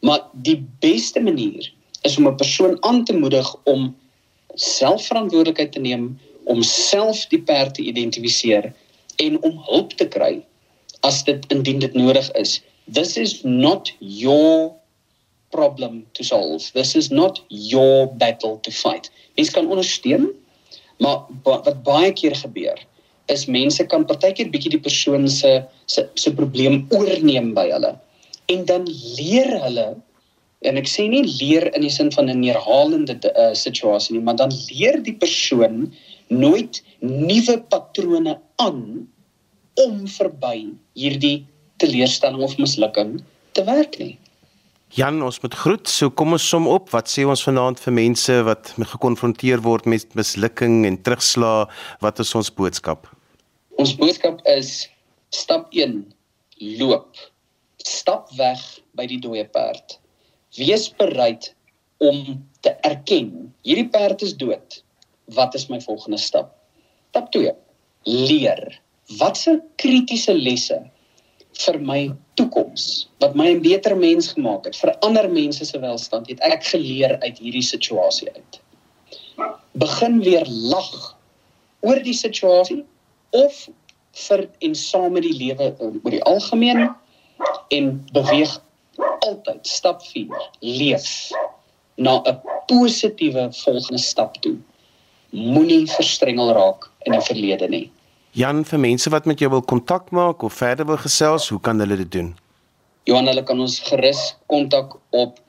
[0.00, 1.72] Maar die beste manier
[2.02, 3.96] is om 'n persoon aan te moedig om
[4.54, 6.12] selfverantwoordelikheid te neem,
[6.44, 8.72] om self die perd te identifiseer
[9.22, 10.40] en om hulp te kry
[11.06, 12.60] as dit indien dit nodig is.
[12.90, 14.72] This is not your
[15.50, 16.72] problem to solve.
[16.72, 19.10] This is not your battle to fight.
[19.36, 20.30] Mens kan ondersteun,
[20.98, 22.80] maar wat baie keer gebeur
[23.30, 27.92] is mense kan partykeer bietjie die persoon se se se probleem oorneem by hulle
[28.52, 28.88] en dan
[29.18, 29.86] leer hulle
[30.68, 34.38] en ek sê nie leer in die sin van 'n neerhalende uh, situasie nie maar
[34.40, 35.92] dan leer die persoon
[36.28, 38.82] nooit nuwe patrone aan
[39.86, 41.46] om verby hierdie
[41.82, 43.20] teleurstelling of mislukking
[43.52, 44.16] te werk nie
[44.92, 45.88] Jan, ons moet groet.
[45.88, 46.90] So kom ons som op.
[46.92, 51.72] Wat sê ons vanaand vir mense wat gekonfronteer word met mislukking en terugslag?
[52.04, 53.08] Wat is ons boodskap?
[53.80, 54.90] Ons boodskap is
[55.32, 56.02] stap 1:
[56.76, 57.16] loop.
[57.80, 58.60] Stap weg
[58.92, 59.96] by die dooie perd.
[60.56, 61.54] Wees bereid
[61.96, 64.82] om te erken hierdie perd is dood.
[65.32, 66.50] Wat is my volgende stap?
[67.12, 67.54] Stap 2:
[68.04, 68.80] leer.
[69.18, 70.82] Watse kritiese lesse
[71.60, 72.00] vir my
[72.40, 76.64] toekoms wat my 'n beter mens gemaak het vir ander mense se welstand het ek
[76.64, 78.60] geleer uit hierdie situasie uit
[79.72, 81.16] begin weer lag
[81.80, 82.84] oor die situasie
[83.30, 83.68] of
[84.26, 86.88] vir en saam met die lewe oor die algemeen
[87.68, 88.60] en beweeg
[89.28, 91.30] altyd stap 4 leef
[91.96, 94.56] na 'n positiewe volgende stap toe
[95.30, 97.90] moenie verstrengel raak in die verlede nie
[98.32, 101.76] Jan, vir mense wat met jou wil kontak maak of verder wil gesels, hoe kan
[101.84, 102.36] hulle dit doen?
[103.04, 105.40] Johan, hulle kan ons gerus kontak op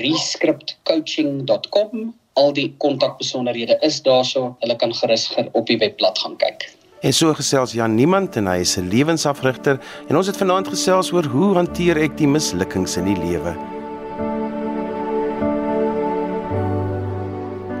[0.00, 2.14] rescriptcoaching.com.
[2.40, 4.56] Al die kontakbesonderhede is daarso.
[4.64, 6.64] Hulle kan gerus op die webblad gaan kyk.
[7.00, 11.12] En so gesels Jan Niemand en hy is 'n lewensafrigter en ons het vanaand gesels
[11.12, 13.79] oor hoe hanteer ek die mislukkings in die lewe.